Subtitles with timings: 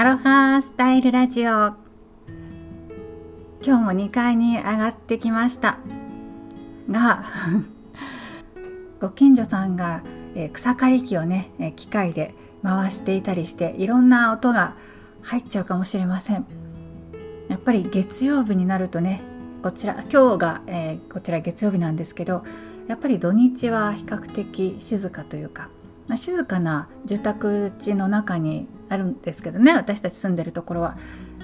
[0.00, 1.50] アロハスタイルラジオ。
[1.52, 1.76] 今
[3.62, 5.78] 日も2階に上がってきました。
[6.90, 7.24] が
[8.98, 10.02] ご近所さんが
[10.54, 14.74] 草刈り機をね機械で回していたりしていろんな音が
[15.20, 16.46] 入っちゃうかもしれません。
[17.50, 19.20] やっぱり月曜日になるとね
[19.62, 22.42] こちら今日が、えー、こちら月曜日なんですけど
[22.88, 25.68] やっぱり土日は比較的静かというか、
[26.08, 30.98] まあ、静かな住宅地の中にあるんですけどね私たち住んでるところは。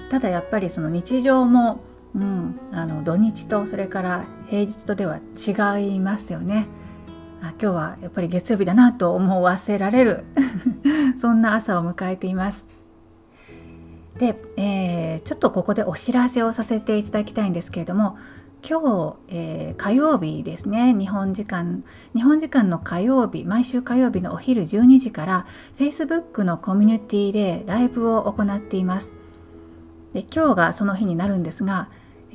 [0.09, 1.81] ただやっぱりその日常も、
[2.15, 6.67] うん、あの土日とそれから平日とでは違いますよね。
[7.41, 10.23] あ今日はやっぱり月曜日だなと思わせられる
[11.17, 12.67] そんな朝を迎えています。
[14.17, 18.17] で、えー、ちょっとここでお知らせをさせていただきたいんですけれども
[18.67, 20.93] 今日、えー、火曜日ですね。
[20.93, 25.45] 日本時間日本時間の火曜日毎週火曜日のお昼12時から
[25.77, 29.13] Facebook のコミュニティでライブを行っています。
[30.13, 31.89] で今日がその日になるんですが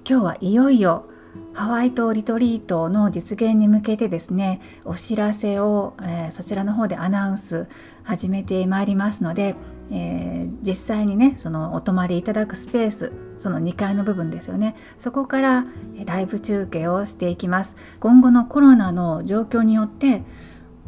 [0.08, 1.06] 今日はいよいよ
[1.54, 7.66] ハワイ島リトリートの実現に向けてですねお知らせを、えー、そちらの方でアナウンス
[8.04, 9.54] 始めてまいりますので
[9.92, 14.74] えー、実際にねそのお泊まりいただくスペースその2階の部分ですよね。
[14.98, 15.66] そこから
[16.06, 17.76] ライブ中継をしていきます。
[18.00, 20.22] 今後のコロナの状況によって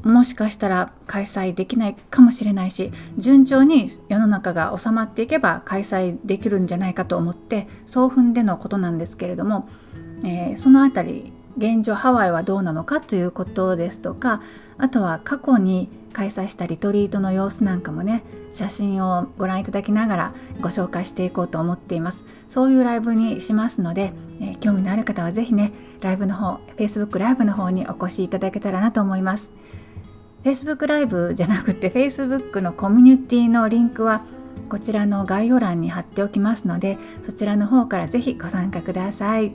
[0.05, 9.67] もしかしたら開催できないかもしれないし順調に世の中が収まっていけば開催できるんじゃないかと思ってそう踏んでのことなんですけれども、
[10.23, 14.43] えー、その辺り現状ハワイはどうなのかということですとか
[14.77, 22.25] あとは過去に開催したリトリートの様子なんかもね写真をご覧いただきながらご紹介していこうと思っています。
[22.49, 29.53] そういうライブにしますので、えー、興味のある方は是非ねライブの方 Facebook ライブの方にお越しいただけたらなと思います。
[30.45, 34.23] Facebook ライブじゃなくて Facebook のコミュニティのリンクは
[34.69, 39.55] こちらの概要欄に貼っておきますのでそちらの方から是非ご参加ください。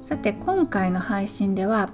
[0.00, 1.90] さて今回の配信では、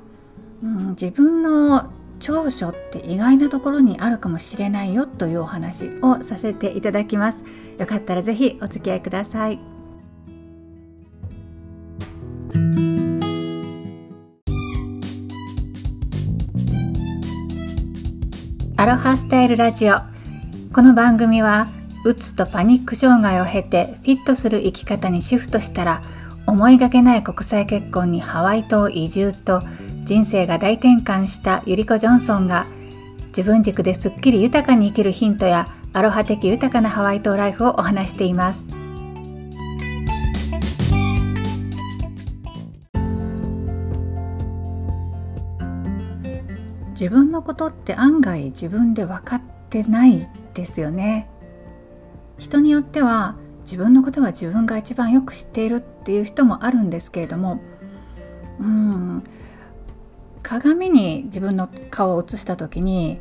[0.63, 7.45] うん、自分の長所って意外なところにあるかもしれないよというお話をさせていただきます。
[7.79, 9.59] よかったらぜひお付き合いください。
[18.77, 19.97] アロハスタイルラジオ。
[20.73, 21.67] この番組は
[22.05, 26.03] うつとパニック障害を経てフィットする生き方にシフトしたら
[26.47, 29.63] 思いがけない国際結婚にハワイ島移住と
[30.09, 32.67] 人生が大転換したゆりこ・ジョンソンが
[33.27, 38.67] 自分軸ですっきり豊かに生きるヒントやアロハ的豊かなハワイ島ライフをお話しています。
[46.93, 51.29] 自分のことって案外自分で分かってないですよね。
[52.39, 57.61] 人によっては自分のことは自分が一番よく知っているっていう人もあるんですけれども
[58.59, 59.23] うん
[60.49, 63.19] 鏡に自分の顔を映した時に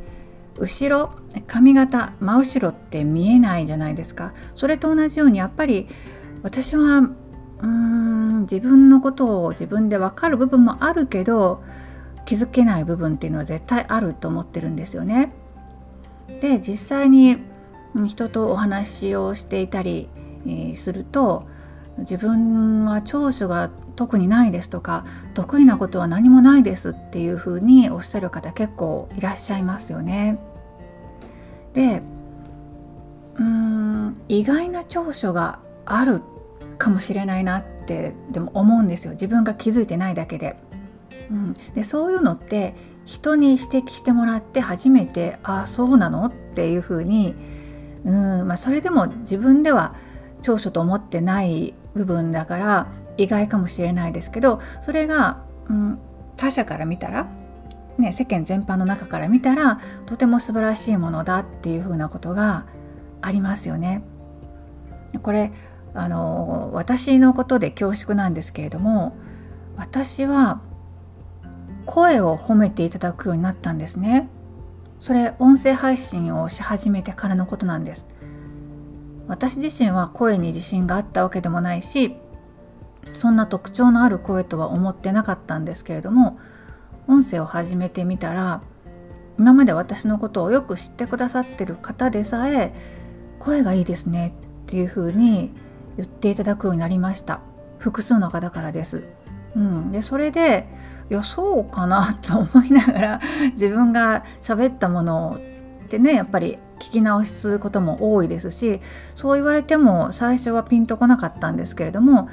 [0.58, 1.12] 後ろ
[1.46, 5.88] 髪型真後ろって見えないじゃないですかそれと同じようにやっぱり
[6.42, 11.62] 私はうーん自分のことを自分で分かる部分もあるけど
[12.24, 15.32] 気づけない部分っていうのは絶対あると思ってるんですよね。
[16.40, 17.38] で実際に
[18.06, 20.08] 人とお話をしていたり
[20.74, 21.46] すると
[21.98, 25.04] 自分は長所が特にないですとか
[25.34, 30.38] 得意なことは何もないですっていうふうにおっしゃる方結構いらっしゃいますよね。
[31.74, 32.02] で
[33.36, 36.22] うーん意外な長所がある
[36.78, 40.56] かもしれないなってでも思うんですよ自分が気づいてないだけで。
[41.30, 47.34] うん、でそういうのって人に指摘してもらって初めてああそうなのっていうふうに
[48.04, 49.94] うん、まあ、それでも自分では
[50.42, 52.86] 長所と思ってない部分だから
[53.16, 55.98] 意外かもしれないですけどそれが、うん、
[56.36, 57.26] 他者から見たら、
[57.98, 62.66] ね、世間全般の中から見たらとても素晴らしいものだっていうふうなことが
[63.20, 64.02] ありますよね。
[65.22, 65.52] これ
[65.94, 69.16] あの私のことで恐縮なんですけれども
[69.76, 70.60] 私は
[71.86, 74.28] 声を褒めていただくようになったんですね。
[75.00, 78.06] それ音声配信をし始めてからのことなんです。
[79.28, 82.16] 私自身は声に自信があったわけでもないし
[83.14, 86.38] そんな特徴のある声とは思ってなかったんですけれども
[87.06, 88.62] 音声を始めてみたら
[89.38, 92.74] 今まで私のことをよく知ってくださってる方でさえ
[93.38, 94.34] 声がいいですね
[94.64, 95.52] っていうふうに
[95.96, 97.40] 言っていただくようになりました
[97.78, 99.04] 複数の方からです。
[99.54, 100.68] うん、でそれで
[101.10, 103.20] いやそうかなと思いながら
[103.52, 105.40] 自分が喋ったもの
[105.84, 108.80] ってねやっぱり聞き直すことも多いですし
[109.14, 112.28] そう言われても最初はピンとこなかったんですけれども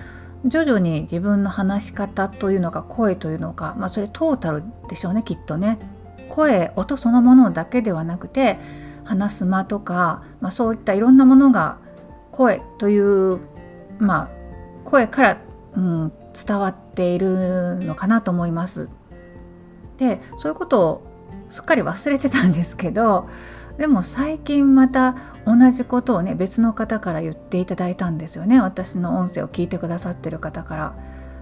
[0.45, 5.80] 徐々に自分の話し方というのか声というのか、まあ、それトータルでしょうねきっとね
[6.30, 8.59] 声音そのものだけではなくて
[9.03, 11.77] 話す間とか、まあ、そういったいろんなものが
[12.31, 13.39] 声という
[14.00, 14.30] まあ
[14.83, 15.38] 声から、
[15.75, 18.89] うん、伝わっているのかなと思います。
[19.97, 21.03] でそういうことを
[21.50, 23.30] すっかり忘れてたんですけど
[23.77, 30.75] でも最近また同じことをね別の方から言っていただいたんですよね私の音声を聞いてくださってる方か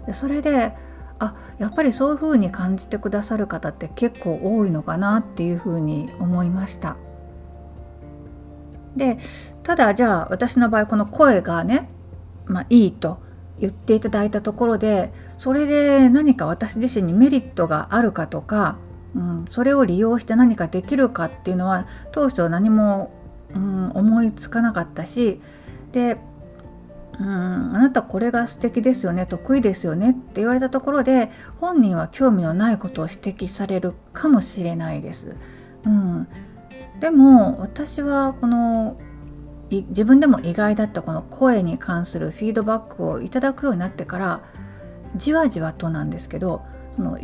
[0.06, 0.14] ら。
[0.14, 0.74] それで
[1.20, 6.98] あやっぱりそういうふうに感じてくださる方って結構多いのかなっていうふうに思いました。
[8.96, 9.18] で
[9.64, 11.90] ただじゃあ私の場合この声がね、
[12.46, 13.20] まあ、いいと
[13.60, 18.78] 言っていただいたところでそれで何か私自身にメリットがあるかとか、
[19.16, 23.12] うん、それを利用して何かできるかっていうのは当初何も、
[23.54, 25.40] うん、思いつかなかったし
[25.92, 26.18] で、
[27.20, 31.30] うん、あなたこれが素敵ですよね得意ですよねって言われたところで
[31.60, 35.36] 本人は興味のないことを指摘されるかもしれないです。
[35.86, 36.28] うん、
[37.00, 38.98] でも私はこの
[39.70, 44.42] 自分でも意外だったこの声に関するフィードバックをいただくようになってから
[45.16, 46.62] じわじわとなんですけど
[46.96, 47.18] その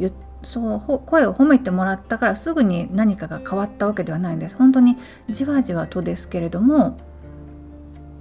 [0.44, 4.98] そう声を褒めてもらったからすぐに何かが変わったわけではないんです本当に
[5.30, 6.98] じわじわとですけれども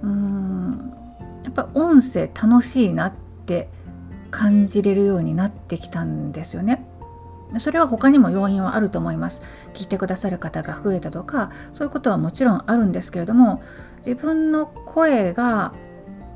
[0.03, 0.93] うーん
[1.43, 3.13] やっぱ音声楽しいなっ
[3.45, 3.69] て
[4.31, 6.85] 感じれるようになってきたんですよね。
[7.57, 9.41] それは他にも要因はあると思います。
[9.73, 13.63] 聞いてくださる方が増えたとかそういうことはもちろんあるんですけれども
[14.05, 15.73] 自分の声が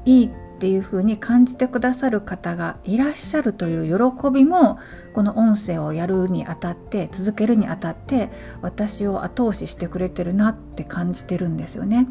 [0.05, 0.31] いいっ
[0.63, 4.79] ていうふうに感じてくださる方がいらっしゃるという喜びも
[5.13, 8.29] この音声をやるにあたって続けるにあたって
[8.61, 12.07] 私を後押ししてくれてるなって感じてるんですよね。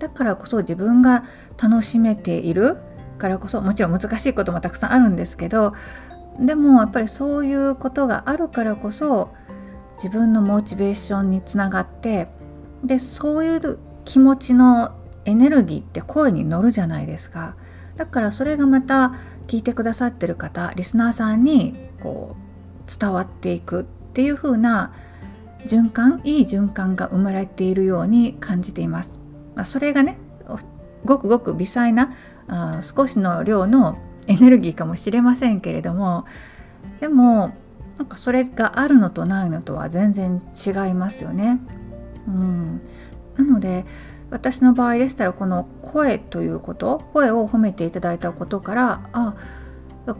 [0.00, 1.22] だからこそ自分が
[1.56, 2.78] 楽しめている
[3.16, 5.72] からこそもちろん難しいこともたくさんあるんですけど
[6.40, 9.32] でもやっぱりそういうことがあるからこそ
[9.98, 12.26] 自分のモチベーションにつながって
[12.82, 17.54] でそういう気持ちのエネルギーって声に乗るじゃないですか
[17.98, 19.16] だからそれがまた
[19.48, 23.84] 聞いてくださってる方リスナーさんにこう伝わっていくっ
[24.14, 24.94] ていう風な
[25.66, 29.18] 循環いい循環が生まれているように感じています。
[29.56, 30.16] まあ、それがね
[31.04, 32.14] ごくごく微細な
[32.46, 33.98] あ少しの量の
[34.28, 36.24] エネルギーかもしれませんけれども
[37.00, 37.52] でも
[37.98, 41.58] なんかそれがあるのとないのとは全然違いますよね。
[42.28, 42.80] うん、
[43.36, 43.84] なので
[44.30, 49.34] 私の場合でしたらこの声ということ声を褒めていただいたことからあ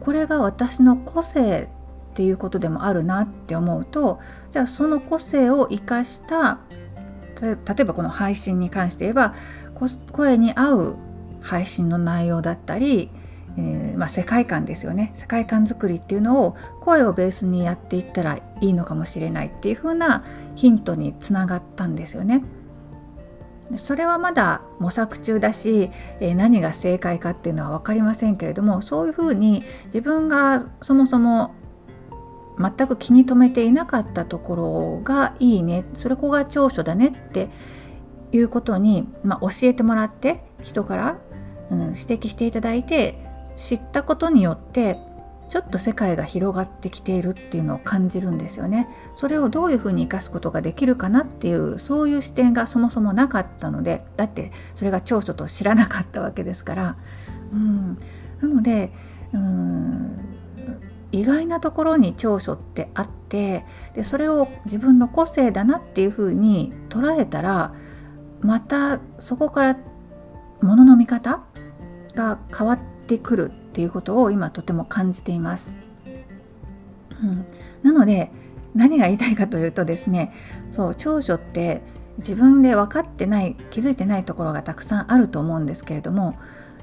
[0.00, 1.68] これが私の個性
[2.12, 4.18] っていうことでもあるなって思うと
[4.50, 6.58] じゃあその個性を生かした
[7.40, 9.34] 例えばこの配信に関して言えば
[10.12, 10.96] 声に合う
[11.40, 13.10] 配信の内容だったり、
[13.56, 20.24] えー、まあ、世界観ですよね世界観作りっていうのを声をベースにやっていったらいいのかもしれないっていう風な
[20.56, 22.42] ヒントにつながったんですよね。
[23.76, 31.54] それはまだ模索中だし、え何が正解かっていうのは分かりませんけれどもそういうふうに自分がそもそも
[32.58, 37.48] 全く気に留めていなかったところがいいねそれこが長所だねって
[38.32, 41.18] いうことに、まあ、教えてもらって人から、
[41.70, 43.14] うん、指摘していただいて
[43.56, 44.98] 知ったことによって
[45.48, 48.88] ちょっと世界が広がってきているっていうのを感じるんですよね。
[49.14, 56.96] それをどういうふうに生かすことができるかなっていうそういう視点がそもそもなかったのでだってそれが長所と知らなかったわけですから。
[57.52, 57.98] うん、
[58.40, 58.92] なので
[59.32, 60.38] うん
[61.10, 63.64] 意外なところに長所ってあって
[63.94, 67.72] でそれを自分の個性だなっていうふうに捉えたら
[68.40, 69.78] またそこから
[70.60, 71.40] ものの見方
[72.14, 75.74] が変わってくるっていうことを今とても感じています。
[77.20, 77.46] うん、
[77.82, 78.30] なので
[78.74, 80.32] 何が言いたいかというとですね
[80.70, 81.82] そう長所って
[82.18, 86.36] 自分で分かってない気づいてないところがたくさんあると思うんですけれども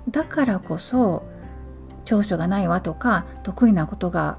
[0.10, 1.24] だからこそ
[2.04, 4.38] 長所がないわとか得意なことが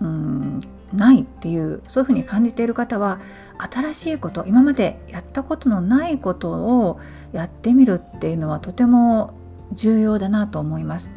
[0.00, 0.60] うん
[0.92, 3.20] ないっていうそういうふうに感じている方は
[3.58, 7.00] 新しいこと今までやったことのないことを
[7.32, 9.34] やってみるっていうのはとても
[9.72, 11.12] 重要だなと思います。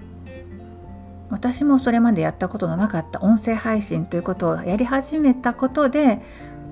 [1.29, 6.21] 私もそれまでやったことのなかった音声配信ということをやり始めたことで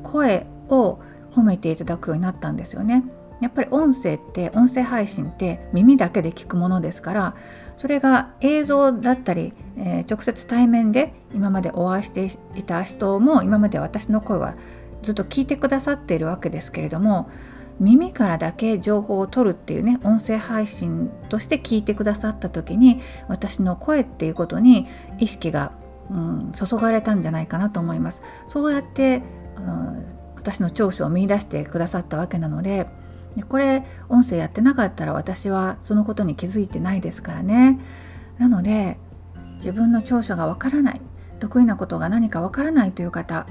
[0.04, 1.00] 声を
[1.34, 3.04] 褒めていただくようになったんですよね。
[3.40, 7.36] やっぱり音声って音声配信って耳だけで聞くものですから
[7.76, 12.26] それが映像だったり、えー、直接対面で今までお会いして
[12.60, 14.56] いた人も今まで私の声は
[15.04, 17.30] ずっと聞いてくださっているわけですけれども
[17.80, 24.88] 耳からだけ情報を取るっていうね音声配信として聞いてくださった時に私の声っていうことに
[25.20, 25.74] 意識が、
[26.10, 28.24] うん、注がれたんじゃないかなと思います。
[28.48, 29.22] そうやって、
[29.58, 30.06] うん、
[30.36, 32.88] 私の長所を見出してくださったわけなので
[33.50, 37.80] これ音声やってなかったら私はそのことに気づいてないですからね。
[38.40, 38.98] なので
[39.58, 41.02] 自分の長所がわからない
[41.40, 43.48] 得意なことが何かわからないという方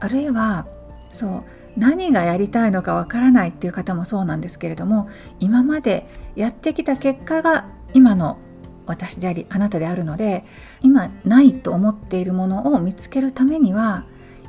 [0.00, 0.66] あるいは
[1.12, 1.44] そう
[1.76, 5.08] 何がやりたいのかわからないっていう方もそうなんですけれども
[5.40, 8.38] 今までやってきた結果が今の
[8.86, 10.44] 私でありあなたであるので
[10.82, 14.04] 今ないと思っているものを見つけるためには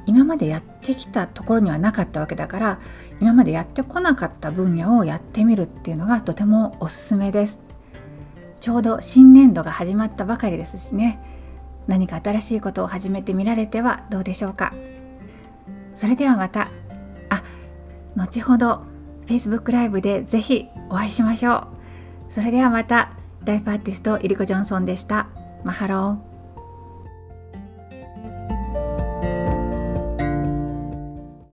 [0.06, 2.80] 今までやってきたところにはなかったわけだから
[3.20, 7.62] 今までやってこなかった分野をやってみるっていうのがとてもおすすめです。
[8.60, 11.20] ちょうど新年度が始まったばかりですしね。
[11.88, 14.74] 何か新しいことを始めてみられてはどうでしょうか。
[15.96, 16.70] それではまた。
[18.16, 18.84] 後ほど
[19.26, 21.68] Facebook ライブでぜひお会いしましょう。
[22.30, 23.12] それではまた
[23.44, 25.28] ライフアーティストイリコ・ジョンソンでした。
[25.64, 26.25] マハロー。